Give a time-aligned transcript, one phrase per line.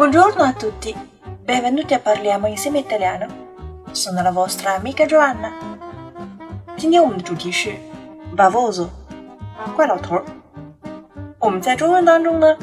[0.00, 0.96] Buongiorno a tutti,
[1.44, 3.26] benvenuti a Parliamo insieme italiano.
[3.92, 5.52] Sono la vostra amica Joanna.
[6.78, 7.74] 今天我们的主题是
[8.34, 8.88] Bavoso，
[9.76, 10.24] 怪老头儿。
[11.38, 12.56] 我们在中文当中呢，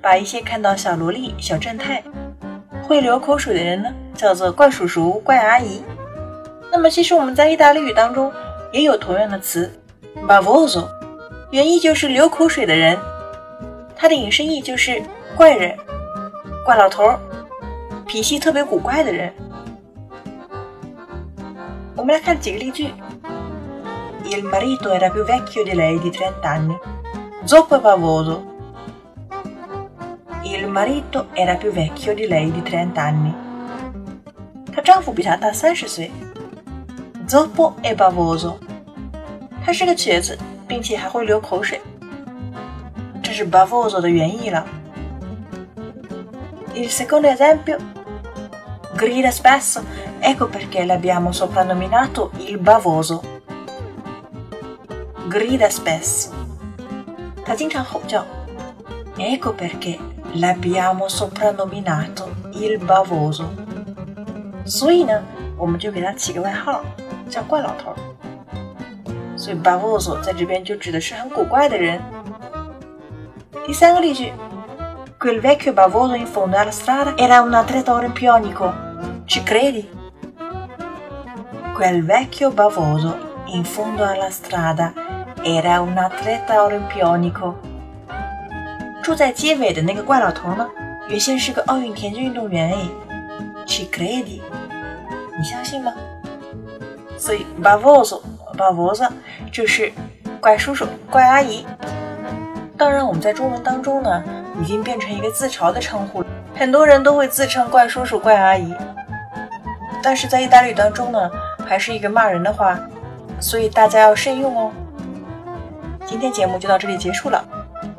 [0.00, 2.00] 把一些看到小萝莉、小正太
[2.86, 5.82] 会流口水的人呢，叫做怪叔叔、怪阿姨。
[6.70, 8.32] 那么其实我们在意大利语当中
[8.70, 9.68] 也有同样的词
[10.28, 10.86] Bavoso，
[11.50, 12.96] 原意就是流口水的人，
[13.96, 15.02] 它的引申义就是
[15.36, 15.76] 怪人。
[16.64, 17.20] 怪老头儿，
[18.06, 19.30] 脾气特别古怪的人。
[21.94, 22.88] 我们来看几个例句
[24.24, 26.74] ：Il marito era più vecchio di lei di trent'anni.
[27.44, 28.40] Zoppo bavoso.
[30.42, 33.34] Il marito era più vecchio di lei di trent'anni.
[34.74, 36.10] 她丈夫比她大三十岁。
[37.28, 38.54] Zoppo è bavoso.
[39.62, 41.78] 他是个瘸子，并且还会流口水。
[43.22, 44.66] 这是 bavoso 的原意了。
[46.73, 47.77] Il secondo esempio
[48.95, 49.83] grida spesso,
[50.19, 53.21] ecco perché l'abbiamo soprannominato il bavoso.
[55.27, 56.31] Grida spesso.
[57.43, 58.25] 他经常吼叫。
[59.17, 59.99] Ecco perché
[60.35, 63.45] l'abbiamo soprannominato il bavoso.
[64.65, 65.21] 所以呢，
[65.57, 66.83] 我们就给他起个外号，
[67.29, 67.93] 叫怪老头。
[69.35, 71.99] 所以 bavoso 在这边就指的是很古怪的人。
[73.65, 74.31] 第三个例句。
[75.23, 78.73] Quel vecchio bavoso in fondo alla strada era un atleta olimpionico.
[79.25, 79.89] Ci credi?
[81.75, 84.93] Quel vecchio bavoso in fondo alla strada
[85.43, 87.55] era un atleta olimpionico.
[89.01, 90.67] 住在街尾的那个怪老头呢，
[91.07, 92.89] 原先是个奥运田径运动员诶。
[93.65, 94.41] Ci credi？
[95.37, 95.93] 你相信吗？
[97.17, 98.21] 所以 bavoso
[98.57, 99.09] bavosa
[99.51, 99.91] 就是
[100.39, 101.65] 怪叔叔、怪阿姨。
[102.77, 104.23] 当然，我们在中文当中呢。
[104.60, 108.74] 已经变成一个自嘲的称呼，很多人都会自称怪叔叔、怪阿姨。
[110.02, 111.30] 但是在意大利语当中呢，
[111.66, 112.78] 还是一个骂人的话，
[113.40, 114.70] 所以大家要慎用哦。
[116.04, 117.42] 今天节目就到这里结束了，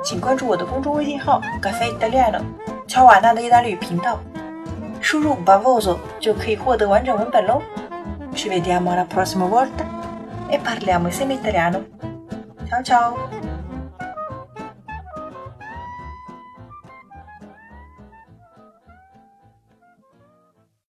[0.04, 2.40] 请关注我的公众微信号 “cafe d'alera
[2.88, 4.20] 乔瓦纳的意大利语频道，
[5.02, 7.62] 输入 “bavoso” 就可以获得完整文本喽。
[8.36, 9.86] Ci vediamo alla prossima volta
[10.50, 11.86] e parliamo insieme italiano.
[12.68, 13.45] Ciao ciao.